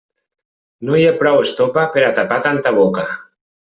No 0.89 0.97
hi 1.01 1.05
ha 1.09 1.13
prou 1.21 1.39
estopa 1.43 1.87
per 1.99 2.05
a 2.09 2.11
tapar 2.19 2.43
tanta 2.51 2.77
boca. 2.83 3.09